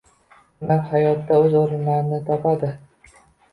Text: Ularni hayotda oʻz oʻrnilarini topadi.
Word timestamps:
Ularni 0.67 0.87
hayotda 0.93 1.37
oʻz 1.45 1.59
oʻrnilarini 1.61 2.21
topadi. 2.33 2.73